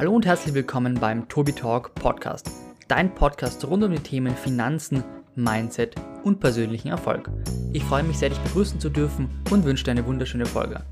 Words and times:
Hallo 0.00 0.14
und 0.14 0.24
herzlich 0.24 0.54
willkommen 0.54 0.94
beim 0.98 1.28
Tobi 1.28 1.52
Talk 1.52 1.94
Podcast, 1.94 2.50
dein 2.88 3.14
Podcast 3.14 3.62
rund 3.66 3.84
um 3.84 3.90
die 3.90 3.98
Themen 3.98 4.34
Finanzen, 4.34 5.04
Mindset 5.34 5.94
und 6.24 6.40
persönlichen 6.40 6.88
Erfolg. 6.88 7.30
Ich 7.74 7.84
freue 7.84 8.02
mich 8.02 8.16
sehr, 8.16 8.30
dich 8.30 8.38
begrüßen 8.38 8.80
zu 8.80 8.88
dürfen 8.88 9.28
und 9.50 9.66
wünsche 9.66 9.84
dir 9.84 9.90
eine 9.90 10.06
wunderschöne 10.06 10.46
Folge. 10.46 10.82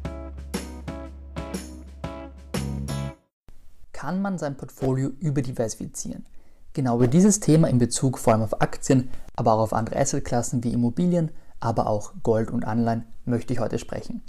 Kann 3.92 4.20
man 4.20 4.36
sein 4.36 4.58
Portfolio 4.58 5.08
überdiversifizieren? 5.20 6.26
Genau 6.74 6.96
über 6.96 7.08
dieses 7.08 7.40
Thema 7.40 7.68
in 7.68 7.78
Bezug 7.78 8.18
vor 8.18 8.34
allem 8.34 8.42
auf 8.42 8.60
Aktien, 8.60 9.08
aber 9.34 9.54
auch 9.54 9.60
auf 9.60 9.72
andere 9.72 9.98
Assetklassen 9.98 10.62
wie 10.64 10.74
Immobilien, 10.74 11.30
aber 11.60 11.86
auch 11.86 12.12
Gold 12.22 12.50
und 12.50 12.66
Anleihen 12.66 13.06
möchte 13.24 13.54
ich 13.54 13.58
heute 13.58 13.78
sprechen. 13.78 14.20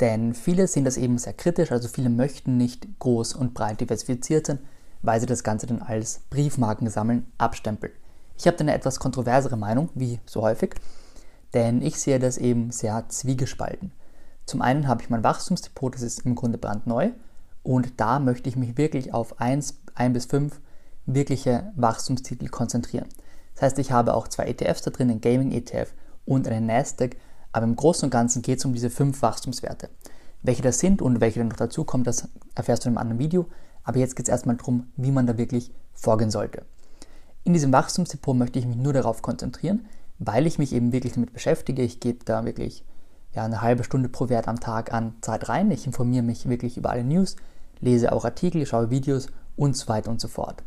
Denn 0.00 0.34
viele 0.34 0.66
sehen 0.66 0.84
das 0.84 0.96
eben 0.96 1.18
sehr 1.18 1.34
kritisch, 1.34 1.70
also 1.70 1.88
viele 1.88 2.10
möchten 2.10 2.56
nicht 2.56 2.86
groß 2.98 3.34
und 3.34 3.54
breit 3.54 3.80
diversifiziert 3.80 4.46
sein, 4.46 4.58
weil 5.02 5.20
sie 5.20 5.26
das 5.26 5.44
Ganze 5.44 5.66
dann 5.66 5.82
als 5.82 6.20
Briefmarken 6.30 6.88
sammeln 6.90 7.26
abstempeln. 7.38 7.92
Ich 8.36 8.46
habe 8.46 8.56
da 8.56 8.62
eine 8.62 8.74
etwas 8.74 8.98
kontroversere 8.98 9.56
Meinung, 9.56 9.90
wie 9.94 10.18
so 10.26 10.42
häufig, 10.42 10.74
denn 11.52 11.80
ich 11.82 12.00
sehe 12.00 12.18
das 12.18 12.38
eben 12.38 12.72
sehr 12.72 13.08
zwiegespalten. 13.08 13.92
Zum 14.46 14.60
einen 14.60 14.88
habe 14.88 15.02
ich 15.02 15.10
mein 15.10 15.22
Wachstumsdepot, 15.22 15.94
das 15.94 16.02
ist 16.02 16.26
im 16.26 16.34
Grunde 16.34 16.58
brandneu 16.58 17.10
und 17.62 18.00
da 18.00 18.18
möchte 18.18 18.48
ich 18.48 18.56
mich 18.56 18.76
wirklich 18.76 19.14
auf 19.14 19.40
1, 19.40 19.78
1 19.94 20.12
bis 20.12 20.26
5 20.26 20.60
wirkliche 21.06 21.72
Wachstumstitel 21.76 22.48
konzentrieren. 22.48 23.08
Das 23.54 23.62
heißt, 23.62 23.78
ich 23.78 23.92
habe 23.92 24.14
auch 24.14 24.26
zwei 24.26 24.46
ETFs 24.46 24.82
da 24.82 24.90
drin, 24.90 25.10
einen 25.10 25.20
Gaming-ETF 25.20 25.92
und 26.26 26.48
einen 26.48 26.66
Nasdaq, 26.66 27.16
aber 27.54 27.64
im 27.66 27.76
Großen 27.76 28.04
und 28.04 28.10
Ganzen 28.10 28.42
geht 28.42 28.58
es 28.58 28.64
um 28.64 28.72
diese 28.72 28.90
fünf 28.90 29.22
Wachstumswerte. 29.22 29.88
Welche 30.42 30.62
das 30.62 30.80
sind 30.80 31.00
und 31.00 31.20
welche 31.20 31.38
dann 31.38 31.48
noch 31.48 31.56
dazukommen, 31.56 32.04
das 32.04 32.28
erfährst 32.56 32.84
du 32.84 32.88
in 32.88 32.96
einem 32.96 32.98
anderen 32.98 33.18
Video. 33.20 33.46
Aber 33.84 33.98
jetzt 33.98 34.16
geht 34.16 34.26
es 34.26 34.30
erstmal 34.30 34.56
darum, 34.56 34.88
wie 34.96 35.12
man 35.12 35.26
da 35.26 35.38
wirklich 35.38 35.70
vorgehen 35.92 36.32
sollte. 36.32 36.64
In 37.44 37.52
diesem 37.52 37.72
Wachstumsdepot 37.72 38.36
möchte 38.36 38.58
ich 38.58 38.66
mich 38.66 38.76
nur 38.76 38.92
darauf 38.92 39.22
konzentrieren, 39.22 39.86
weil 40.18 40.48
ich 40.48 40.58
mich 40.58 40.72
eben 40.72 40.92
wirklich 40.92 41.12
damit 41.12 41.32
beschäftige. 41.32 41.82
Ich 41.82 42.00
gebe 42.00 42.24
da 42.24 42.44
wirklich 42.44 42.84
ja, 43.34 43.44
eine 43.44 43.62
halbe 43.62 43.84
Stunde 43.84 44.08
pro 44.08 44.28
Wert 44.28 44.48
am 44.48 44.58
Tag 44.58 44.92
an 44.92 45.14
Zeit 45.20 45.48
rein. 45.48 45.70
Ich 45.70 45.86
informiere 45.86 46.24
mich 46.24 46.48
wirklich 46.48 46.76
über 46.76 46.90
alle 46.90 47.04
News, 47.04 47.36
lese 47.80 48.12
auch 48.12 48.24
Artikel, 48.24 48.66
schaue 48.66 48.90
Videos 48.90 49.28
und 49.54 49.76
so 49.76 49.86
weiter 49.86 50.10
und 50.10 50.20
so 50.20 50.26
fort. 50.26 50.64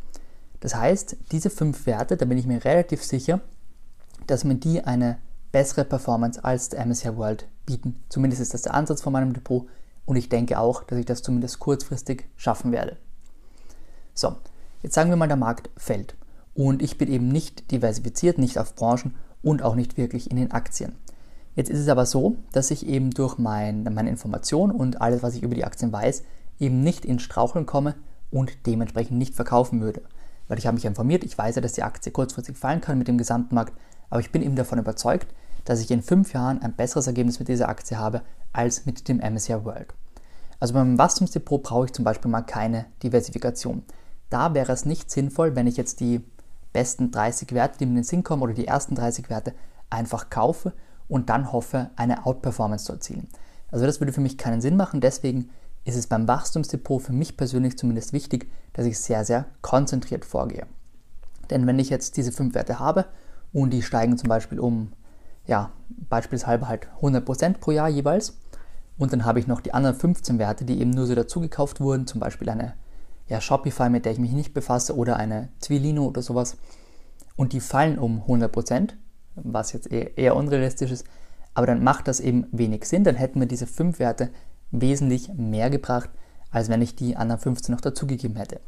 Das 0.62 0.74
heißt, 0.74 1.18
diese 1.34 1.50
fünf 1.50 1.86
Werte, 1.86 2.16
da 2.16 2.24
bin 2.24 2.38
ich 2.38 2.48
mir 2.48 2.64
relativ 2.64 3.04
sicher, 3.04 3.42
dass 4.26 4.46
mir 4.46 4.56
die 4.56 4.86
eine 4.86 5.18
bessere 5.52 5.86
Performance 5.86 6.44
als 6.44 6.70
der 6.70 6.86
MSCI 6.86 7.16
World 7.18 7.48
bieten. 7.66 8.04
Zumindest 8.10 8.42
ist 8.42 8.54
das 8.54 8.64
der 8.64 8.74
Ansatz 8.74 9.02
von 9.02 9.14
meinem 9.14 9.34
Depot 9.34 9.68
und 10.06 10.16
ich 10.16 10.30
denke 10.30 10.60
auch, 10.60 10.84
dass 10.84 11.00
ich 11.00 11.06
das 11.06 11.22
zumindest 11.22 11.60
kurzfristig 11.60 12.26
schaffen 12.36 12.72
werde. 12.72 12.98
So, 14.14 14.36
jetzt 14.82 14.96
sagen 14.96 15.10
wir 15.10 15.18
mal, 15.18 15.28
der 15.28 15.38
Markt 15.38 15.70
fällt 15.78 16.16
und 16.54 16.82
ich 16.82 16.98
bin 16.98 17.10
eben 17.10 17.28
nicht 17.28 17.72
diversifiziert, 17.72 18.38
nicht 18.38 18.58
auf 18.58 18.76
Branchen 18.76 19.16
und 19.44 19.62
auch 19.62 19.76
nicht 19.76 19.98
wirklich 19.98 20.32
in 20.32 20.38
den 20.38 20.52
Aktien. 20.52 20.96
Jetzt 21.56 21.70
ist 21.70 21.80
es 21.80 21.88
aber 21.88 22.06
so, 22.06 22.36
dass 22.52 22.72
ich 22.72 22.86
eben 22.86 23.12
durch 23.12 23.38
mein, 23.38 23.84
meine 23.84 24.10
Information 24.10 24.72
und 24.72 25.02
alles, 25.02 25.24
was 25.24 25.36
ich 25.36 25.44
über 25.44 25.56
die 25.56 25.66
Aktien 25.66 25.92
weiß, 25.92 26.24
eben 26.60 26.82
nicht 26.82 27.06
ins 27.06 27.24
Straucheln 27.24 27.66
komme 27.66 27.96
und 28.32 28.66
dementsprechend 28.66 29.18
nicht 29.18 29.34
verkaufen 29.34 29.82
würde. 29.82 30.02
Weil 30.48 30.60
ich 30.60 30.68
habe 30.68 30.76
mich 30.76 30.86
informiert, 30.86 31.24
ich 31.24 31.38
weiß 31.38 31.56
ja, 31.56 31.62
dass 31.62 31.74
die 31.74 31.84
Aktie 31.84 32.12
kurzfristig 32.12 32.58
fallen 32.58 32.82
kann 32.82 32.98
mit 32.98 33.08
dem 33.08 33.18
Gesamtmarkt 33.18 33.74
aber 34.10 34.20
ich 34.20 34.32
bin 34.32 34.42
eben 34.42 34.56
davon 34.56 34.80
überzeugt, 34.80 35.28
dass 35.66 35.82
ich 35.82 35.92
in 35.92 36.02
fünf 36.02 36.34
Jahren 36.34 36.62
ein 36.62 36.76
besseres 36.76 37.08
Ergebnis 37.08 37.40
mit 37.40 37.48
dieser 37.48 37.70
Aktie 37.70 37.98
habe 37.98 38.22
als 38.54 38.86
mit 38.86 39.08
dem 39.08 39.18
MSCI 39.18 39.66
World. 39.66 39.94
Also 40.60 40.74
beim 40.74 40.98
Wachstumsdepot 40.98 41.64
brauche 41.64 41.86
ich 41.86 41.94
zum 41.94 42.06
Beispiel 42.06 42.32
mal 42.32 42.42
keine 42.42 42.86
Diversifikation. 43.04 43.84
Da 44.30 44.54
wäre 44.54 44.72
es 44.72 44.86
nicht 44.86 45.12
sinnvoll, 45.12 45.56
wenn 45.56 45.68
ich 45.68 45.78
jetzt 45.78 46.00
die 46.00 46.24
besten 46.74 47.12
30 47.12 47.52
Werte, 47.54 47.78
die 47.80 47.86
mir 47.86 47.92
in 47.92 47.96
den 47.98 48.04
Sinn 48.04 48.24
kommen, 48.24 48.42
oder 48.42 48.54
die 48.54 48.68
ersten 48.68 48.96
30 48.96 49.30
Werte 49.30 49.54
einfach 49.90 50.30
kaufe 50.30 50.74
und 51.08 51.30
dann 51.30 51.52
hoffe, 51.52 51.92
eine 51.96 52.26
Outperformance 52.26 52.86
zu 52.86 52.94
erzielen. 52.94 53.28
Also 53.72 53.86
das 53.86 54.00
würde 54.00 54.14
für 54.14 54.22
mich 54.22 54.38
keinen 54.38 54.62
Sinn 54.62 54.78
machen. 54.78 55.02
Deswegen 55.02 55.50
ist 55.86 55.96
es 55.96 56.08
beim 56.08 56.28
Wachstumsdepot 56.28 57.02
für 57.02 57.14
mich 57.14 57.38
persönlich 57.38 57.78
zumindest 57.78 58.14
wichtig, 58.14 58.50
dass 58.74 58.86
ich 58.86 59.00
sehr, 59.00 59.26
sehr 59.26 59.46
konzentriert 59.62 60.26
vorgehe. 60.26 60.66
Denn 61.50 61.66
wenn 61.68 61.80
ich 61.80 61.90
jetzt 61.90 62.18
diese 62.18 62.32
fünf 62.32 62.56
Werte 62.56 62.80
habe 62.80 63.06
und 63.58 63.72
die 63.72 63.82
steigen 63.82 64.20
zum 64.20 64.30
Beispiel 64.30 64.60
um, 64.60 64.92
ja, 65.48 65.72
beispielshalber 66.10 66.68
halt 66.68 66.88
100% 67.02 67.58
pro 67.58 67.72
Jahr 67.72 67.90
jeweils. 67.90 68.38
Und 69.00 69.14
dann 69.14 69.26
habe 69.26 69.40
ich 69.40 69.48
noch 69.48 69.62
die 69.62 69.74
anderen 69.74 69.96
15 69.96 70.38
Werte, 70.38 70.64
die 70.64 70.80
eben 70.80 70.92
nur 70.92 71.08
so 71.08 71.16
dazugekauft 71.16 71.80
wurden, 71.80 72.06
zum 72.06 72.20
Beispiel 72.20 72.50
eine 72.50 72.76
ja, 73.28 73.42
Shopify, 73.42 73.90
mit 73.90 74.06
der 74.06 74.12
ich 74.12 74.20
mich 74.20 74.32
nicht 74.32 74.54
befasse, 74.54 74.96
oder 74.96 75.18
eine 75.18 75.50
Twilino 75.60 76.06
oder 76.06 76.22
sowas. 76.22 76.58
Und 77.36 77.52
die 77.52 77.60
fallen 77.60 77.98
um 77.98 78.22
100%, 78.28 78.92
was 79.36 79.74
jetzt 79.74 79.92
eher, 79.92 80.16
eher 80.20 80.36
unrealistisch 80.36 80.92
ist. 80.92 81.06
Aber 81.56 81.66
dann 81.66 81.84
macht 81.84 82.08
das 82.08 82.20
eben 82.20 82.46
wenig 82.52 82.86
Sinn. 82.86 83.04
Dann 83.04 83.16
hätten 83.16 83.40
wir 83.40 83.48
diese 83.48 83.66
5 83.66 83.98
Werte 83.98 84.30
wesentlich 84.70 85.34
mehr 85.34 85.72
gebracht, 85.72 86.12
als 86.52 86.70
wenn 86.70 86.84
ich 86.84 86.96
die 86.96 87.16
anderen 87.16 87.42
15 87.42 87.74
noch 87.74 87.82
dazugegeben 87.82 88.38
hätte. 88.38 88.60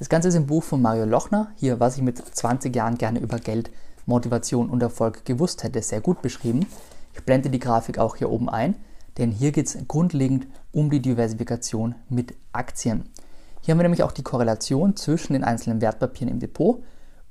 Das 0.00 0.08
Ganze 0.08 0.26
ist 0.26 0.34
im 0.34 0.46
Buch 0.46 0.64
von 0.64 0.82
Mario 0.82 1.04
Lochner, 1.04 1.52
hier 1.54 1.78
was 1.78 1.96
ich 1.96 2.02
mit 2.02 2.18
20 2.18 2.74
Jahren 2.74 2.98
gerne 2.98 3.20
über 3.20 3.38
Geld 3.38 3.70
Motivation 4.06 4.70
und 4.70 4.82
Erfolg 4.82 5.24
gewusst 5.24 5.62
hätte, 5.62 5.82
sehr 5.82 6.00
gut 6.00 6.22
beschrieben. 6.22 6.66
Ich 7.14 7.22
blende 7.24 7.50
die 7.50 7.58
Grafik 7.58 7.98
auch 7.98 8.16
hier 8.16 8.30
oben 8.30 8.48
ein, 8.48 8.76
denn 9.18 9.30
hier 9.30 9.52
geht 9.52 9.66
es 9.66 9.78
grundlegend 9.86 10.46
um 10.72 10.90
die 10.90 11.00
Diversifikation 11.00 11.94
mit 12.08 12.34
Aktien. 12.52 13.08
Hier 13.60 13.72
haben 13.72 13.78
wir 13.78 13.84
nämlich 13.84 14.02
auch 14.02 14.12
die 14.12 14.22
Korrelation 14.22 14.96
zwischen 14.96 15.32
den 15.32 15.44
einzelnen 15.44 15.80
Wertpapieren 15.80 16.28
im 16.28 16.40
Depot 16.40 16.82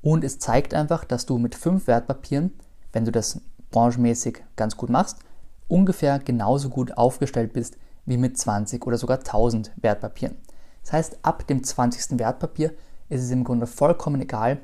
und 0.02 0.24
es 0.24 0.40
zeigt 0.40 0.74
einfach, 0.74 1.04
dass 1.06 1.26
du 1.26 1.38
mit 1.38 1.56
fünf 1.56 1.88
Wertpapieren, 1.88 2.54
wenn 2.92 3.06
du 3.06 3.12
das 3.12 3.40
branchenmäßig 3.72 4.44
ganz 4.56 4.78
gut 4.78 4.90
machst, 4.90 5.20
ungefähr 5.68 6.20
genauso 6.20 6.70
gut 6.70 6.98
aufgestellt 6.98 7.54
bist 7.54 7.78
wie 8.06 8.18
mit 8.18 8.38
20 8.38 8.86
oder 8.86 8.98
sogar 8.98 9.20
1000 9.20 9.72
Wertpapieren. 9.76 10.36
Das 10.84 10.94
heißt, 10.94 11.20
ab 11.22 11.48
dem 11.48 11.64
20. 11.64 12.20
Wertpapier 12.20 12.74
ist 13.10 13.24
es 13.24 13.32
im 13.32 13.44
Grunde 13.44 13.68
vollkommen 13.68 14.22
egal, 14.22 14.60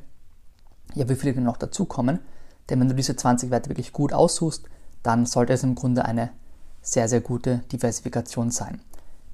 ja, 0.95 1.07
wie 1.09 1.15
viele 1.15 1.33
denn 1.33 1.43
noch 1.43 1.57
dazukommen. 1.57 2.19
Denn 2.69 2.79
wenn 2.79 2.89
du 2.89 2.95
diese 2.95 3.15
20 3.15 3.51
Werte 3.51 3.69
wirklich 3.69 3.93
gut 3.93 4.13
aussuchst, 4.13 4.65
dann 5.03 5.25
sollte 5.25 5.53
es 5.53 5.63
im 5.63 5.75
Grunde 5.75 6.05
eine 6.05 6.29
sehr, 6.81 7.07
sehr 7.07 7.21
gute 7.21 7.59
Diversifikation 7.71 8.51
sein. 8.51 8.81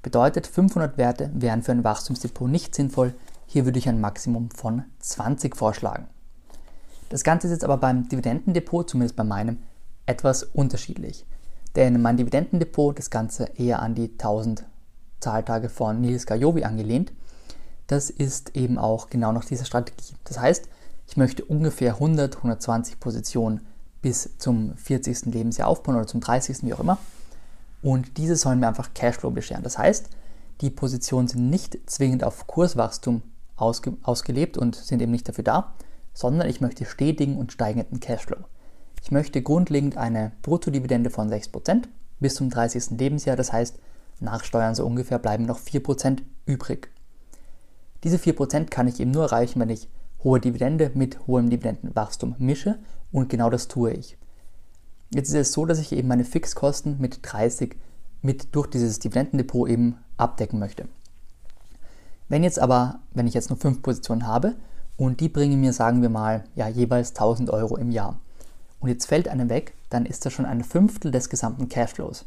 Bedeutet, 0.02 0.46
500 0.46 0.98
Werte 0.98 1.30
wären 1.34 1.62
für 1.62 1.72
ein 1.72 1.84
Wachstumsdepot 1.84 2.48
nicht 2.48 2.74
sinnvoll. 2.74 3.14
Hier 3.46 3.64
würde 3.64 3.78
ich 3.78 3.88
ein 3.88 4.00
Maximum 4.00 4.50
von 4.50 4.84
20 5.00 5.56
vorschlagen. 5.56 6.06
Das 7.08 7.24
Ganze 7.24 7.46
ist 7.46 7.52
jetzt 7.52 7.64
aber 7.64 7.76
beim 7.76 8.08
Dividendendepot, 8.08 8.90
zumindest 8.90 9.16
bei 9.16 9.24
meinem, 9.24 9.58
etwas 10.06 10.42
unterschiedlich. 10.42 11.26
Denn 11.74 12.00
mein 12.00 12.16
Dividendendepot, 12.16 12.98
das 12.98 13.10
Ganze 13.10 13.44
eher 13.56 13.82
an 13.82 13.94
die 13.94 14.10
1000 14.12 14.64
Zahltage 15.20 15.68
von 15.68 16.00
Nils 16.00 16.26
Gajovi 16.26 16.64
angelehnt, 16.64 17.12
das 17.86 18.10
ist 18.10 18.56
eben 18.56 18.78
auch 18.78 19.10
genau 19.10 19.32
nach 19.32 19.44
dieser 19.44 19.64
Strategie. 19.64 20.14
Das 20.24 20.38
heißt, 20.38 20.68
ich 21.06 21.16
möchte 21.16 21.44
ungefähr 21.44 21.94
100, 21.94 22.36
120 22.36 23.00
Positionen 23.00 23.66
bis 24.02 24.36
zum 24.38 24.76
40. 24.76 25.26
Lebensjahr 25.26 25.68
aufbauen 25.68 25.96
oder 25.96 26.06
zum 26.06 26.20
30. 26.20 26.62
wie 26.62 26.74
auch 26.74 26.80
immer. 26.80 26.98
Und 27.82 28.18
diese 28.18 28.36
sollen 28.36 28.60
mir 28.60 28.68
einfach 28.68 28.94
Cashflow 28.94 29.30
bescheren. 29.30 29.62
Das 29.62 29.78
heißt, 29.78 30.10
die 30.60 30.70
Positionen 30.70 31.28
sind 31.28 31.50
nicht 31.50 31.78
zwingend 31.88 32.24
auf 32.24 32.46
Kurswachstum 32.46 33.22
ausge 33.56 33.94
ausgelebt 34.02 34.58
und 34.58 34.74
sind 34.74 35.00
eben 35.00 35.12
nicht 35.12 35.28
dafür 35.28 35.44
da, 35.44 35.74
sondern 36.12 36.48
ich 36.48 36.60
möchte 36.60 36.84
stetigen 36.84 37.36
und 37.36 37.52
steigenden 37.52 38.00
Cashflow. 38.00 38.38
Ich 39.02 39.10
möchte 39.10 39.42
grundlegend 39.42 39.96
eine 39.96 40.32
Bruttodividende 40.42 41.10
von 41.10 41.30
6% 41.30 41.84
bis 42.20 42.34
zum 42.34 42.50
30. 42.50 42.98
Lebensjahr, 42.98 43.36
das 43.36 43.52
heißt, 43.52 43.78
nach 44.20 44.44
Steuern 44.44 44.74
so 44.74 44.86
ungefähr 44.86 45.18
bleiben 45.18 45.44
noch 45.44 45.60
4% 45.60 46.18
übrig. 46.46 46.90
Diese 48.02 48.16
4% 48.16 48.66
kann 48.66 48.88
ich 48.88 49.00
eben 49.00 49.10
nur 49.10 49.24
erreichen, 49.24 49.60
wenn 49.60 49.70
ich 49.70 49.88
hohe 50.24 50.40
Dividende 50.40 50.90
mit 50.94 51.26
hohem 51.26 51.50
Dividendenwachstum 51.50 52.34
mische 52.38 52.78
und 53.12 53.28
genau 53.28 53.50
das 53.50 53.68
tue 53.68 53.92
ich. 53.92 54.16
Jetzt 55.10 55.28
ist 55.28 55.34
es 55.34 55.52
so, 55.52 55.66
dass 55.66 55.78
ich 55.78 55.92
eben 55.92 56.08
meine 56.08 56.24
Fixkosten 56.24 56.98
mit 56.98 57.20
30 57.22 57.76
mit 58.22 58.54
durch 58.54 58.66
dieses 58.66 58.98
Dividendendepot 58.98 59.68
eben 59.68 59.98
abdecken 60.16 60.58
möchte. 60.58 60.88
Wenn 62.28 62.42
jetzt 62.42 62.58
aber, 62.58 62.98
wenn 63.14 63.26
ich 63.26 63.34
jetzt 63.34 63.50
nur 63.50 63.58
fünf 63.58 63.82
Positionen 63.82 64.26
habe 64.26 64.56
und 64.96 65.20
die 65.20 65.28
bringen 65.28 65.60
mir, 65.60 65.72
sagen 65.72 66.02
wir 66.02 66.08
mal, 66.08 66.44
ja, 66.56 66.66
jeweils 66.66 67.10
1000 67.10 67.50
Euro 67.50 67.76
im 67.76 67.90
Jahr 67.90 68.18
und 68.80 68.88
jetzt 68.88 69.06
fällt 69.06 69.28
eine 69.28 69.48
weg, 69.48 69.74
dann 69.90 70.06
ist 70.06 70.26
das 70.26 70.32
schon 70.32 70.46
ein 70.46 70.64
Fünftel 70.64 71.12
des 71.12 71.28
gesamten 71.28 71.68
Cashflows. 71.68 72.24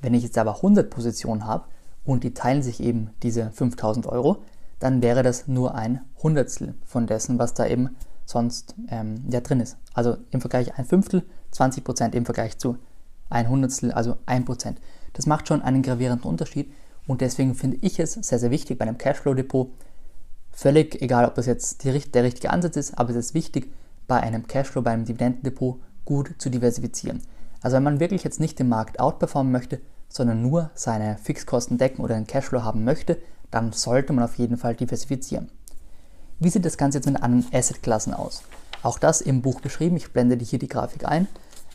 Wenn 0.00 0.14
ich 0.14 0.22
jetzt 0.22 0.38
aber 0.38 0.56
100 0.56 0.88
Positionen 0.90 1.46
habe 1.46 1.64
und 2.04 2.24
die 2.24 2.34
teilen 2.34 2.62
sich 2.62 2.80
eben 2.80 3.10
diese 3.22 3.50
5000 3.50 4.06
Euro, 4.06 4.38
dann 4.82 5.02
wäre 5.02 5.22
das 5.22 5.48
nur 5.48 5.74
ein 5.74 6.00
Hundertstel 6.22 6.74
von 6.84 7.06
dessen, 7.06 7.38
was 7.38 7.54
da 7.54 7.66
eben 7.66 7.96
sonst 8.24 8.74
ähm, 8.88 9.24
ja 9.30 9.40
drin 9.40 9.60
ist. 9.60 9.76
Also 9.94 10.16
im 10.30 10.40
Vergleich 10.40 10.78
ein 10.78 10.84
Fünftel, 10.84 11.24
20 11.52 11.84
Prozent 11.84 12.14
im 12.14 12.24
Vergleich 12.24 12.58
zu 12.58 12.78
ein 13.30 13.48
Hundertstel, 13.48 13.92
also 13.92 14.16
ein 14.26 14.44
Prozent. 14.44 14.80
Das 15.12 15.26
macht 15.26 15.48
schon 15.48 15.62
einen 15.62 15.82
gravierenden 15.82 16.28
Unterschied 16.28 16.72
und 17.06 17.20
deswegen 17.20 17.54
finde 17.54 17.78
ich 17.80 17.98
es 17.98 18.14
sehr, 18.14 18.38
sehr 18.38 18.50
wichtig 18.50 18.78
bei 18.78 18.86
einem 18.86 18.98
Cashflow-Depot, 18.98 19.70
Völlig 20.52 21.00
egal, 21.00 21.24
ob 21.24 21.34
das 21.34 21.46
jetzt 21.46 21.82
die, 21.82 21.98
der 21.98 22.24
richtige 22.24 22.50
Ansatz 22.50 22.76
ist, 22.76 22.98
aber 22.98 23.10
es 23.10 23.16
ist 23.16 23.34
wichtig, 23.34 23.72
bei 24.06 24.20
einem 24.20 24.46
Cashflow, 24.46 24.82
bei 24.82 24.90
einem 24.90 25.06
Dividendendepot 25.06 25.80
gut 26.04 26.34
zu 26.38 26.50
diversifizieren. 26.50 27.22
Also 27.62 27.76
wenn 27.76 27.82
man 27.82 28.00
wirklich 28.00 28.22
jetzt 28.22 28.38
nicht 28.38 28.58
den 28.58 28.68
Markt 28.68 29.00
outperformen 29.00 29.50
möchte, 29.50 29.80
sondern 30.08 30.42
nur 30.42 30.70
seine 30.74 31.16
Fixkosten 31.16 31.78
decken 31.78 32.02
oder 32.04 32.16
einen 32.16 32.26
Cashflow 32.26 32.62
haben 32.62 32.84
möchte, 32.84 33.16
dann 33.52 33.72
sollte 33.72 34.12
man 34.12 34.24
auf 34.24 34.38
jeden 34.38 34.56
Fall 34.56 34.74
diversifizieren. 34.74 35.50
Wie 36.40 36.48
sieht 36.48 36.64
das 36.64 36.76
Ganze 36.76 36.98
jetzt 36.98 37.06
mit 37.06 37.22
anderen 37.22 37.46
Assetklassen 37.52 38.14
aus? 38.14 38.42
Auch 38.82 38.98
das 38.98 39.20
im 39.20 39.42
Buch 39.42 39.60
beschrieben. 39.60 39.96
Ich 39.96 40.12
blende 40.12 40.36
hier 40.44 40.58
die 40.58 40.68
Grafik 40.68 41.06
ein. 41.06 41.28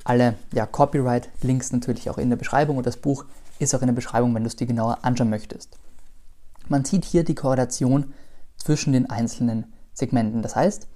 Alle 0.04 0.36
ja, 0.54 0.66
Copyright-Links 0.66 1.72
natürlich 1.72 2.10
auch 2.10 2.18
in 2.18 2.30
der 2.30 2.38
Beschreibung 2.38 2.78
und 2.78 2.86
das 2.86 2.98
Buch 2.98 3.26
ist 3.60 3.74
auch 3.74 3.82
in 3.82 3.88
der 3.88 3.94
Beschreibung, 3.94 4.36
wenn 4.36 4.44
du 4.44 4.48
es 4.48 4.56
dir 4.56 4.68
genauer 4.68 5.00
anschauen 5.04 5.30
möchtest. 5.30 5.78
Man 6.68 6.84
sieht 6.84 7.06
hier 7.06 7.24
die 7.24 7.36
Korrelation 7.36 8.14
zwischen 8.58 8.92
den 8.94 9.10
einzelnen 9.10 9.74
Segmenten. 9.94 10.42
Das 10.42 10.56
heißt, 10.56 10.88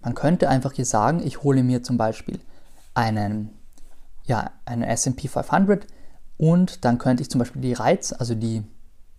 man 0.00 0.14
könnte 0.14 0.48
einfach 0.48 0.72
hier 0.72 0.86
sagen, 0.86 1.20
ich 1.24 1.42
hole 1.42 1.62
mir 1.62 1.82
zum 1.82 1.98
Beispiel 1.98 2.40
einen, 2.94 3.50
ja, 4.24 4.50
einen 4.64 4.82
SP 4.88 5.28
500 5.28 5.86
und 6.38 6.84
dann 6.84 6.98
könnte 6.98 7.22
ich 7.22 7.30
zum 7.30 7.40
Beispiel 7.40 7.62
die 7.62 7.72
Reiz, 7.72 8.12
also 8.12 8.34
die 8.34 8.64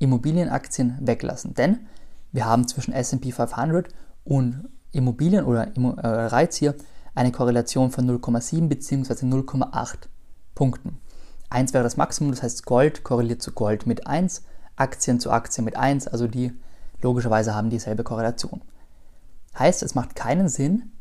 Immobilienaktien 0.03 0.97
weglassen. 0.99 1.53
Denn 1.53 1.87
wir 2.31 2.45
haben 2.45 2.67
zwischen 2.67 2.93
SP 2.93 3.31
500 3.31 3.87
und 4.25 4.69
Immobilien 4.91 5.45
oder 5.45 5.75
äh, 5.75 6.07
Reiz 6.07 6.57
hier 6.57 6.75
eine 7.15 7.31
Korrelation 7.31 7.89
von 7.89 8.09
0,7 8.09 8.67
bzw. 8.67 9.25
0,8 9.25 9.95
Punkten. 10.55 10.99
1 11.49 11.73
wäre 11.73 11.83
das 11.83 11.97
Maximum, 11.97 12.31
das 12.31 12.43
heißt 12.43 12.65
Gold 12.65 13.03
korreliert 13.03 13.41
zu 13.41 13.51
Gold 13.51 13.85
mit 13.85 14.07
1, 14.07 14.43
Aktien 14.75 15.19
zu 15.19 15.31
Aktien 15.31 15.65
mit 15.65 15.77
1, 15.77 16.07
also 16.07 16.27
die 16.27 16.51
logischerweise 17.01 17.55
haben 17.55 17.69
dieselbe 17.69 18.03
Korrelation. 18.03 18.61
Heißt, 19.57 19.83
es 19.83 19.93
macht 19.93 20.15
keinen 20.15 20.49
Sinn, 20.49 20.91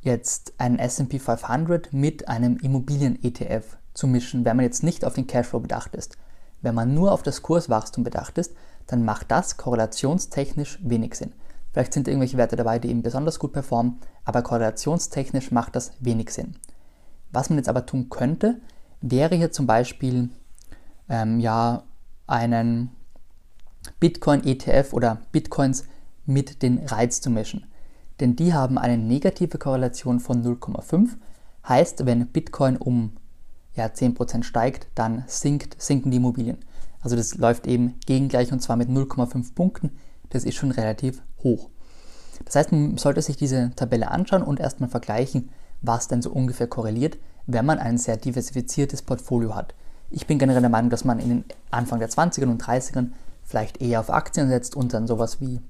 jetzt 0.00 0.52
einen 0.58 0.78
SP 0.78 1.18
500 1.18 1.92
mit 1.92 2.28
einem 2.28 2.58
Immobilien-ETF 2.58 3.78
zu 3.94 4.06
mischen, 4.06 4.44
wenn 4.44 4.56
man 4.56 4.64
jetzt 4.64 4.82
nicht 4.82 5.04
auf 5.04 5.14
den 5.14 5.26
Cashflow 5.26 5.60
bedacht 5.60 5.94
ist. 5.96 6.18
Wenn 6.60 6.74
man 6.74 6.94
nur 6.94 7.12
auf 7.12 7.22
das 7.22 7.42
Kurswachstum 7.42 8.04
bedacht 8.04 8.38
ist, 8.38 8.54
dann 8.86 9.04
macht 9.04 9.30
das 9.30 9.56
korrelationstechnisch 9.56 10.78
wenig 10.82 11.14
Sinn. 11.14 11.32
Vielleicht 11.72 11.92
sind 11.92 12.08
irgendwelche 12.08 12.36
Werte 12.36 12.56
dabei, 12.56 12.78
die 12.78 12.88
eben 12.88 13.02
besonders 13.02 13.38
gut 13.38 13.52
performen, 13.52 13.98
aber 14.24 14.42
korrelationstechnisch 14.42 15.50
macht 15.52 15.76
das 15.76 15.92
wenig 16.00 16.30
Sinn. 16.30 16.56
Was 17.30 17.50
man 17.50 17.58
jetzt 17.58 17.68
aber 17.68 17.86
tun 17.86 18.08
könnte, 18.08 18.60
wäre 19.00 19.36
hier 19.36 19.52
zum 19.52 19.66
Beispiel 19.66 20.30
ähm, 21.08 21.40
ja 21.40 21.84
einen 22.26 22.90
Bitcoin-ETF 24.00 24.92
oder 24.92 25.22
Bitcoins 25.32 25.84
mit 26.26 26.62
den 26.62 26.78
Reiz 26.78 27.20
zu 27.20 27.30
mischen. 27.30 27.66
Denn 28.20 28.36
die 28.36 28.52
haben 28.52 28.78
eine 28.78 28.98
negative 28.98 29.58
Korrelation 29.58 30.20
von 30.20 30.44
0,5. 30.44 31.10
Heißt, 31.68 32.06
wenn 32.06 32.26
Bitcoin 32.28 32.76
um 32.76 33.12
ja, 33.78 33.86
10% 33.86 34.42
steigt, 34.42 34.88
dann 34.94 35.24
sinkt, 35.26 35.80
sinken 35.80 36.10
die 36.10 36.18
Immobilien. 36.18 36.58
Also 37.00 37.16
das 37.16 37.36
läuft 37.36 37.66
eben 37.66 37.94
gegengleich 38.06 38.52
und 38.52 38.60
zwar 38.60 38.76
mit 38.76 38.88
0,5 38.88 39.54
Punkten. 39.54 39.96
Das 40.30 40.44
ist 40.44 40.56
schon 40.56 40.72
relativ 40.72 41.22
hoch. 41.42 41.70
Das 42.44 42.56
heißt, 42.56 42.72
man 42.72 42.98
sollte 42.98 43.22
sich 43.22 43.36
diese 43.36 43.70
Tabelle 43.76 44.10
anschauen 44.10 44.42
und 44.42 44.60
erstmal 44.60 44.90
vergleichen, 44.90 45.50
was 45.80 46.08
denn 46.08 46.22
so 46.22 46.30
ungefähr 46.30 46.66
korreliert, 46.66 47.18
wenn 47.46 47.64
man 47.64 47.78
ein 47.78 47.98
sehr 47.98 48.16
diversifiziertes 48.16 49.02
Portfolio 49.02 49.54
hat. 49.54 49.74
Ich 50.10 50.26
bin 50.26 50.38
generell 50.38 50.60
der 50.60 50.70
Meinung, 50.70 50.90
dass 50.90 51.04
man 51.04 51.18
in 51.18 51.28
den 51.28 51.44
Anfang 51.70 51.98
der 51.98 52.10
20ern 52.10 52.50
und 52.50 52.62
30ern 52.62 53.12
vielleicht 53.44 53.80
eher 53.80 54.00
auf 54.00 54.10
Aktien 54.10 54.48
setzt 54.48 54.76
und 54.76 54.92
dann 54.92 55.06
sowas 55.06 55.40
wie 55.40 55.60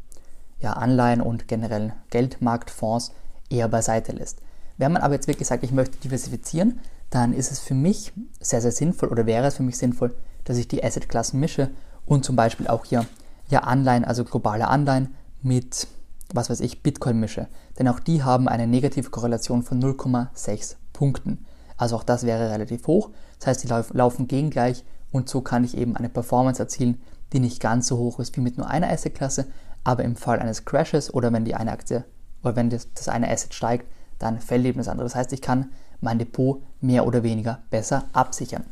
ja, 0.60 0.72
Anleihen 0.72 1.20
und 1.20 1.46
generell 1.46 1.92
Geldmarktfonds 2.10 3.12
eher 3.50 3.68
beiseite 3.68 4.12
lässt. 4.12 4.40
Wenn 4.76 4.92
man 4.92 5.02
aber 5.02 5.14
jetzt 5.14 5.28
wirklich 5.28 5.48
sagt, 5.48 5.64
ich 5.64 5.72
möchte 5.72 5.98
diversifizieren, 5.98 6.80
dann 7.10 7.32
ist 7.32 7.50
es 7.50 7.58
für 7.58 7.74
mich 7.74 8.12
sehr, 8.40 8.60
sehr 8.60 8.72
sinnvoll 8.72 9.08
oder 9.08 9.26
wäre 9.26 9.46
es 9.46 9.56
für 9.56 9.62
mich 9.62 9.78
sinnvoll, 9.78 10.14
dass 10.44 10.58
ich 10.58 10.68
die 10.68 10.82
Assetklassen 10.84 11.40
mische 11.40 11.70
und 12.06 12.24
zum 12.24 12.36
Beispiel 12.36 12.68
auch 12.68 12.84
hier 12.84 13.06
ja 13.48 13.60
Anleihen, 13.60 14.04
also 14.04 14.24
globale 14.24 14.68
Anleihen 14.68 15.14
mit, 15.42 15.88
was 16.32 16.50
weiß 16.50 16.60
ich, 16.60 16.82
Bitcoin 16.82 17.18
mische. 17.18 17.48
Denn 17.78 17.88
auch 17.88 18.00
die 18.00 18.22
haben 18.22 18.48
eine 18.48 18.66
negative 18.66 19.10
Korrelation 19.10 19.62
von 19.62 19.82
0,6 19.82 20.76
Punkten. 20.92 21.46
Also 21.76 21.96
auch 21.96 22.02
das 22.02 22.24
wäre 22.24 22.50
relativ 22.50 22.86
hoch. 22.86 23.10
Das 23.38 23.46
heißt, 23.46 23.64
die 23.64 23.96
laufen 23.96 24.28
gegengleich 24.28 24.84
und 25.12 25.28
so 25.28 25.40
kann 25.40 25.64
ich 25.64 25.76
eben 25.76 25.96
eine 25.96 26.08
Performance 26.08 26.60
erzielen, 26.60 27.00
die 27.32 27.40
nicht 27.40 27.60
ganz 27.60 27.86
so 27.86 27.98
hoch 27.98 28.18
ist 28.18 28.36
wie 28.36 28.40
mit 28.40 28.58
nur 28.58 28.68
einer 28.68 28.90
Assetklasse, 28.90 29.46
aber 29.84 30.04
im 30.04 30.16
Fall 30.16 30.40
eines 30.40 30.64
Crashes 30.64 31.12
oder 31.12 31.32
wenn 31.32 31.44
die 31.44 31.54
eine 31.54 31.72
Aktie 31.72 32.04
oder 32.42 32.56
wenn 32.56 32.70
das, 32.70 32.92
das 32.94 33.08
eine 33.08 33.30
Asset 33.30 33.54
steigt, 33.54 33.86
dann 34.18 34.40
fällt 34.40 34.66
eben 34.66 34.78
das 34.78 34.88
andere. 34.88 35.06
Das 35.06 35.14
heißt, 35.14 35.32
ich 35.32 35.42
kann 35.42 35.70
mein 36.00 36.18
Depot 36.18 36.62
mehr 36.80 37.06
oder 37.06 37.22
weniger 37.22 37.62
besser 37.70 38.04
absichern. 38.12 38.64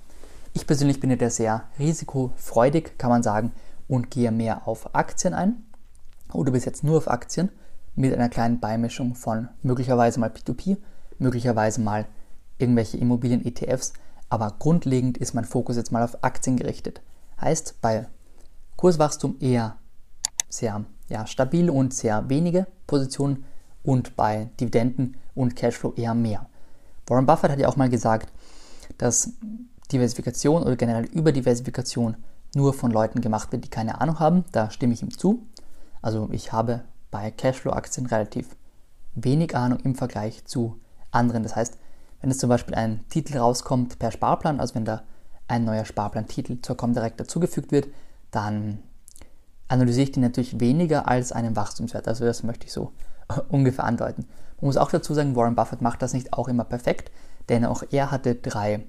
Ich 0.52 0.66
persönlich 0.66 1.00
bin 1.00 1.10
ja 1.10 1.30
sehr 1.30 1.64
risikofreudig, 1.78 2.98
kann 2.98 3.10
man 3.10 3.22
sagen, 3.22 3.52
und 3.88 4.10
gehe 4.10 4.32
mehr 4.32 4.66
auf 4.66 4.94
Aktien 4.94 5.34
ein 5.34 5.64
oder 6.32 6.50
bis 6.50 6.64
jetzt 6.64 6.82
nur 6.82 6.98
auf 6.98 7.08
Aktien 7.08 7.50
mit 7.94 8.12
einer 8.12 8.28
kleinen 8.28 8.60
Beimischung 8.60 9.14
von 9.14 9.48
möglicherweise 9.62 10.20
mal 10.20 10.30
P2P, 10.30 10.78
möglicherweise 11.18 11.80
mal 11.80 12.06
irgendwelche 12.58 12.96
Immobilien-ETFs, 12.96 13.92
aber 14.28 14.54
grundlegend 14.58 15.18
ist 15.18 15.34
mein 15.34 15.44
Fokus 15.44 15.76
jetzt 15.76 15.92
mal 15.92 16.02
auf 16.02 16.22
Aktien 16.24 16.56
gerichtet. 16.56 17.00
Heißt, 17.40 17.80
bei 17.80 18.06
Kurswachstum 18.76 19.36
eher 19.40 19.76
sehr 20.48 20.84
ja, 21.08 21.26
stabil 21.26 21.70
und 21.70 21.94
sehr 21.94 22.28
wenige 22.28 22.66
Positionen 22.86 23.44
und 23.82 24.16
bei 24.16 24.50
Dividenden 24.60 25.16
und 25.34 25.54
Cashflow 25.54 25.94
eher 25.96 26.14
mehr. 26.14 26.48
Warren 27.06 27.26
Buffett 27.26 27.50
hat 27.50 27.58
ja 27.58 27.68
auch 27.68 27.76
mal 27.76 27.88
gesagt, 27.88 28.32
dass 28.98 29.32
Diversifikation 29.92 30.62
oder 30.62 30.76
generell 30.76 31.04
Überdiversifikation 31.04 32.16
nur 32.54 32.72
von 32.72 32.90
Leuten 32.90 33.20
gemacht 33.20 33.52
wird, 33.52 33.64
die 33.64 33.70
keine 33.70 34.00
Ahnung 34.00 34.18
haben. 34.18 34.44
Da 34.52 34.70
stimme 34.70 34.94
ich 34.94 35.02
ihm 35.02 35.16
zu. 35.16 35.46
Also 36.02 36.28
ich 36.32 36.52
habe 36.52 36.82
bei 37.10 37.30
Cashflow-Aktien 37.30 38.06
relativ 38.06 38.56
wenig 39.14 39.56
Ahnung 39.56 39.80
im 39.80 39.94
Vergleich 39.94 40.44
zu 40.44 40.80
anderen. 41.10 41.42
Das 41.42 41.56
heißt, 41.56 41.78
wenn 42.20 42.30
es 42.30 42.38
zum 42.38 42.48
Beispiel 42.48 42.74
ein 42.74 43.04
Titel 43.08 43.38
rauskommt 43.38 43.98
per 43.98 44.10
Sparplan, 44.10 44.60
also 44.60 44.74
wenn 44.74 44.84
da 44.84 45.02
ein 45.48 45.64
neuer 45.64 45.84
Sparplan-Titel 45.84 46.60
zur 46.62 46.76
Comdirect 46.76 47.20
dazugefügt 47.20 47.70
wird, 47.70 47.88
dann 48.30 48.78
analysiere 49.68 50.04
ich 50.04 50.12
den 50.12 50.22
natürlich 50.22 50.60
weniger 50.60 51.08
als 51.08 51.32
einen 51.32 51.56
Wachstumswert. 51.56 52.08
Also 52.08 52.24
das 52.24 52.42
möchte 52.42 52.66
ich 52.66 52.72
so 52.72 52.92
ungefähr 53.48 53.84
andeuten. 53.84 54.26
Man 54.60 54.68
muss 54.68 54.76
auch 54.76 54.90
dazu 54.90 55.14
sagen, 55.14 55.36
Warren 55.36 55.54
Buffett 55.54 55.82
macht 55.82 56.02
das 56.02 56.14
nicht 56.14 56.32
auch 56.32 56.48
immer 56.48 56.64
perfekt, 56.64 57.10
denn 57.48 57.64
auch 57.64 57.82
er 57.90 58.10
hatte 58.10 58.34
drei 58.34 58.84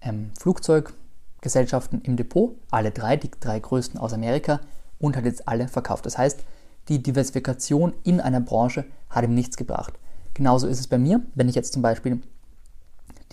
ähm, 0.00 0.30
Flugzeuggesellschaften 0.38 2.02
im 2.02 2.16
Depot, 2.16 2.56
alle 2.70 2.90
drei, 2.90 3.16
die 3.16 3.30
drei 3.40 3.58
größten 3.58 3.98
aus 3.98 4.12
Amerika, 4.12 4.60
und 4.98 5.16
hat 5.16 5.24
jetzt 5.24 5.48
alle 5.48 5.68
verkauft. 5.68 6.06
Das 6.06 6.18
heißt, 6.18 6.44
die 6.88 7.02
Diversifikation 7.02 7.94
in 8.04 8.20
einer 8.20 8.40
Branche 8.40 8.84
hat 9.08 9.24
ihm 9.24 9.34
nichts 9.34 9.56
gebracht. 9.56 9.94
Genauso 10.34 10.66
ist 10.66 10.80
es 10.80 10.86
bei 10.86 10.98
mir, 10.98 11.22
wenn 11.34 11.48
ich 11.48 11.54
jetzt 11.54 11.72
zum 11.72 11.82
Beispiel 11.82 12.20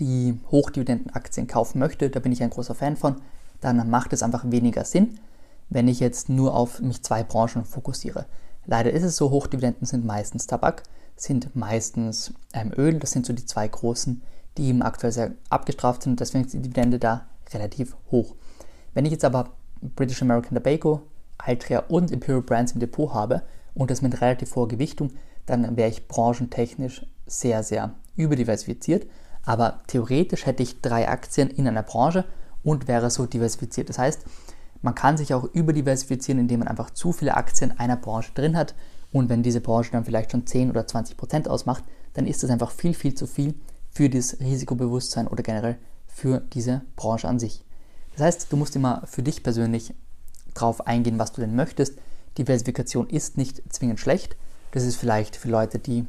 die 0.00 0.38
Hochdividendenaktien 0.50 1.46
kaufen 1.46 1.78
möchte, 1.78 2.08
da 2.10 2.20
bin 2.20 2.32
ich 2.32 2.42
ein 2.42 2.50
großer 2.50 2.74
Fan 2.74 2.96
von, 2.96 3.16
dann 3.60 3.90
macht 3.90 4.12
es 4.12 4.22
einfach 4.22 4.44
weniger 4.50 4.84
Sinn, 4.84 5.18
wenn 5.68 5.88
ich 5.88 6.00
jetzt 6.00 6.28
nur 6.28 6.54
auf 6.54 6.80
mich 6.80 7.02
zwei 7.02 7.22
Branchen 7.24 7.64
fokussiere. 7.64 8.26
Leider 8.70 8.92
ist 8.92 9.02
es 9.02 9.16
so, 9.16 9.30
Hochdividenden 9.30 9.86
sind 9.86 10.04
meistens 10.04 10.46
Tabak, 10.46 10.82
sind 11.16 11.56
meistens 11.56 12.34
ähm, 12.52 12.70
Öl, 12.76 12.98
das 12.98 13.12
sind 13.12 13.24
so 13.24 13.32
die 13.32 13.46
zwei 13.46 13.66
großen, 13.66 14.20
die 14.58 14.68
eben 14.68 14.82
aktuell 14.82 15.10
sehr 15.10 15.32
abgestraft 15.48 16.02
sind 16.02 16.20
deswegen 16.20 16.44
ist 16.44 16.52
die 16.52 16.60
Dividende 16.60 16.98
da 16.98 17.26
relativ 17.54 17.96
hoch. 18.10 18.34
Wenn 18.92 19.06
ich 19.06 19.12
jetzt 19.12 19.24
aber 19.24 19.54
British 19.80 20.20
American 20.20 20.54
Tobacco, 20.54 21.00
Altria 21.38 21.84
und 21.88 22.10
Imperial 22.10 22.42
Brands 22.42 22.72
im 22.72 22.80
Depot 22.80 23.14
habe 23.14 23.42
und 23.72 23.90
das 23.90 24.02
mit 24.02 24.20
relativ 24.20 24.54
hoher 24.54 24.68
Gewichtung, 24.68 25.12
dann 25.46 25.78
wäre 25.78 25.88
ich 25.88 26.06
branchentechnisch 26.06 27.06
sehr, 27.26 27.62
sehr 27.62 27.94
überdiversifiziert. 28.16 29.06
Aber 29.46 29.80
theoretisch 29.86 30.44
hätte 30.44 30.62
ich 30.62 30.82
drei 30.82 31.08
Aktien 31.08 31.48
in 31.48 31.66
einer 31.66 31.82
Branche 31.82 32.26
und 32.62 32.86
wäre 32.86 33.08
so 33.08 33.24
diversifiziert. 33.24 33.88
Das 33.88 33.98
heißt, 33.98 34.26
man 34.82 34.94
kann 34.94 35.16
sich 35.16 35.34
auch 35.34 35.44
überdiversifizieren, 35.44 36.40
indem 36.40 36.60
man 36.60 36.68
einfach 36.68 36.90
zu 36.90 37.12
viele 37.12 37.36
Aktien 37.36 37.78
einer 37.78 37.96
Branche 37.96 38.32
drin 38.34 38.56
hat. 38.56 38.74
Und 39.12 39.28
wenn 39.28 39.42
diese 39.42 39.60
Branche 39.60 39.92
dann 39.92 40.04
vielleicht 40.04 40.32
schon 40.32 40.46
10 40.46 40.70
oder 40.70 40.86
20 40.86 41.16
Prozent 41.16 41.48
ausmacht, 41.48 41.84
dann 42.14 42.26
ist 42.26 42.42
das 42.42 42.50
einfach 42.50 42.70
viel, 42.70 42.94
viel 42.94 43.14
zu 43.14 43.26
viel 43.26 43.54
für 43.90 44.08
das 44.08 44.38
Risikobewusstsein 44.40 45.26
oder 45.26 45.42
generell 45.42 45.78
für 46.06 46.40
diese 46.52 46.82
Branche 46.96 47.28
an 47.28 47.38
sich. 47.38 47.64
Das 48.12 48.22
heißt, 48.22 48.52
du 48.52 48.56
musst 48.56 48.76
immer 48.76 49.02
für 49.06 49.22
dich 49.22 49.42
persönlich 49.42 49.94
drauf 50.54 50.86
eingehen, 50.86 51.18
was 51.18 51.32
du 51.32 51.40
denn 51.40 51.54
möchtest. 51.54 51.98
Diversifikation 52.36 53.08
ist 53.08 53.36
nicht 53.36 53.62
zwingend 53.72 54.00
schlecht. 54.00 54.36
Das 54.72 54.84
ist 54.84 54.96
vielleicht 54.96 55.36
für 55.36 55.48
Leute, 55.48 55.78
die 55.78 56.06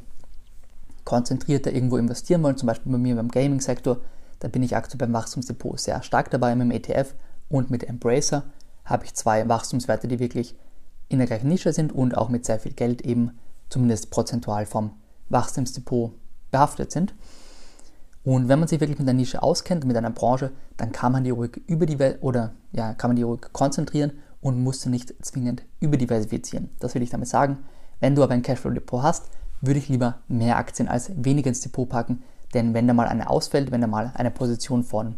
konzentrierter 1.04 1.72
irgendwo 1.72 1.96
investieren 1.96 2.42
wollen, 2.42 2.56
zum 2.56 2.66
Beispiel 2.66 2.92
bei 2.92 2.98
mir 2.98 3.16
beim 3.16 3.28
Gaming-Sektor. 3.28 3.98
Da 4.38 4.48
bin 4.48 4.62
ich 4.62 4.76
aktuell 4.76 4.98
beim 4.98 5.12
Wachstumsdepot 5.12 5.80
sehr 5.80 6.02
stark 6.02 6.30
dabei 6.30 6.54
mit 6.54 6.66
dem 6.66 6.70
ETF 6.70 7.14
und 7.50 7.70
mit 7.70 7.84
Embracer 7.84 8.44
habe 8.84 9.04
ich 9.04 9.14
zwei 9.14 9.46
Wachstumswerte, 9.46 10.08
die 10.08 10.18
wirklich 10.18 10.54
in 11.08 11.18
der 11.18 11.26
gleichen 11.26 11.48
Nische 11.48 11.72
sind 11.72 11.92
und 11.92 12.16
auch 12.16 12.30
mit 12.30 12.46
sehr 12.46 12.60
viel 12.60 12.72
Geld 12.72 13.02
eben 13.02 13.32
zumindest 13.68 14.10
prozentual 14.10 14.64
vom 14.64 14.92
Wachstumsdepot 15.28 16.12
behaftet 16.50 16.92
sind. 16.92 17.14
Und 18.22 18.48
wenn 18.48 18.58
man 18.58 18.68
sich 18.68 18.80
wirklich 18.80 18.98
mit 18.98 19.06
der 19.06 19.14
Nische 19.14 19.42
auskennt, 19.42 19.84
mit 19.84 19.96
einer 19.96 20.10
Branche, 20.10 20.52
dann 20.76 20.92
kann 20.92 21.12
man 21.12 21.24
die 21.24 21.30
ruhig 21.30 21.62
über 21.66 21.86
die 21.86 21.96
oder 22.20 22.52
ja, 22.72 22.94
kann 22.94 23.10
man 23.10 23.16
die 23.16 23.22
ruhig 23.22 23.40
konzentrieren 23.52 24.12
und 24.40 24.62
muss 24.62 24.82
sie 24.82 24.90
nicht 24.90 25.14
zwingend 25.24 25.62
überdiversifizieren. 25.80 26.70
Das 26.78 26.94
will 26.94 27.02
ich 27.02 27.10
damit 27.10 27.28
sagen. 27.28 27.58
Wenn 27.98 28.14
du 28.14 28.22
aber 28.22 28.34
ein 28.34 28.42
Cashflow-Depot 28.42 29.02
hast, 29.02 29.28
würde 29.60 29.78
ich 29.78 29.88
lieber 29.88 30.18
mehr 30.28 30.56
Aktien 30.56 30.88
als 30.88 31.12
weniger 31.16 31.48
ins 31.48 31.60
Depot 31.60 31.88
packen, 31.88 32.22
denn 32.54 32.74
wenn 32.74 32.86
da 32.86 32.94
mal 32.94 33.08
eine 33.08 33.28
ausfällt, 33.28 33.70
wenn 33.70 33.80
da 33.80 33.86
mal 33.86 34.12
eine 34.14 34.30
Position 34.30 34.84
von 34.84 35.16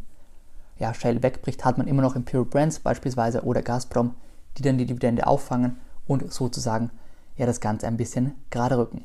ja, 0.82 0.92
Shell 0.92 1.22
wegbricht, 1.22 1.64
hat 1.64 1.78
man 1.78 1.86
immer 1.86 2.02
noch 2.02 2.16
Imperial 2.16 2.44
Brands 2.44 2.80
beispielsweise 2.80 3.44
oder 3.44 3.62
Gazprom, 3.62 4.16
die 4.58 4.62
dann 4.62 4.78
die 4.78 4.84
Dividende 4.84 5.28
auffangen 5.28 5.76
und 6.08 6.32
sozusagen 6.32 6.90
ja 7.36 7.46
das 7.46 7.60
Ganze 7.60 7.86
ein 7.86 7.96
bisschen 7.96 8.32
gerade 8.50 8.76
rücken. 8.76 9.04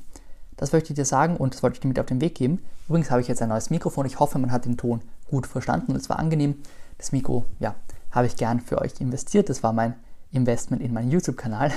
Das 0.57 0.71
möchte 0.73 0.91
ich 0.91 0.95
dir 0.95 1.05
sagen 1.05 1.37
und 1.37 1.53
das 1.53 1.61
wollte 1.61 1.75
ich 1.75 1.81
dir 1.81 1.87
mit 1.87 1.99
auf 1.99 2.07
den 2.07 2.19
Weg 2.19 2.33
geben. 2.33 2.63
Übrigens 2.89 3.11
habe 3.11 3.21
ich 3.21 3.27
jetzt 3.27 3.43
ein 3.43 3.49
neues 3.49 3.69
Mikrofon. 3.69 4.07
Ich 4.07 4.19
hoffe, 4.19 4.39
man 4.39 4.51
hat 4.51 4.65
den 4.65 4.75
Ton 4.75 5.01
gut 5.29 5.45
verstanden 5.45 5.91
und 5.91 5.97
es 5.97 6.09
war 6.09 6.17
angenehm. 6.17 6.55
Das 6.97 7.11
Mikro, 7.11 7.45
ja, 7.59 7.75
habe 8.09 8.25
ich 8.25 8.35
gern 8.35 8.59
für 8.59 8.81
euch 8.81 8.99
investiert. 8.99 9.47
Das 9.47 9.61
war 9.61 9.71
mein 9.71 9.93
Investment 10.31 10.81
in 10.81 10.93
meinen 10.93 11.11
YouTube-Kanal. 11.11 11.71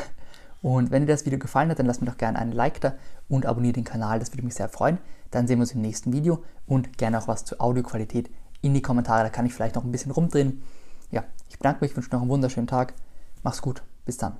Und 0.63 0.91
wenn 0.91 1.03
dir 1.03 1.13
das 1.13 1.27
Video 1.27 1.39
gefallen 1.39 1.69
hat, 1.69 1.79
dann 1.79 1.87
lass 1.87 2.01
mir 2.01 2.07
doch 2.07 2.17
gerne 2.17 2.39
einen 2.39 2.53
Like 2.53 2.81
da 2.81 2.95
und 3.29 3.45
abonniere 3.45 3.75
den 3.75 3.85
Kanal, 3.85 4.19
das 4.19 4.33
würde 4.33 4.45
mich 4.45 4.55
sehr 4.55 4.69
freuen. 4.71 4.99
Dann 5.31 5.47
sehen 5.47 5.59
wir 5.59 5.63
uns 5.63 5.73
im 5.73 5.83
nächsten 5.83 6.13
Video 6.13 6.43
und 6.67 6.97
gerne 6.97 7.19
auch 7.19 7.29
was 7.29 7.45
zur 7.45 7.61
Audioqualität 7.61 8.31
in 8.63 8.75
die 8.75 8.83
Kommentare, 8.83 9.25
da 9.25 9.31
kann 9.31 9.47
ich 9.47 9.55
vielleicht 9.55 9.75
noch 9.75 9.85
ein 9.85 9.93
bisschen 9.93 10.13
rumdrehen. 10.13 10.63
Ja, 11.11 11.25
ich 11.49 11.59
bedanke 11.59 11.85
mich, 11.85 11.97
wünsche 11.97 12.11
noch 12.11 12.21
einen 12.21 12.31
wunderschönen 12.31 12.67
Tag. 12.67 12.95
Mach's 13.43 13.63
gut, 13.63 13.83
bis 14.05 14.17
dann. 14.17 14.37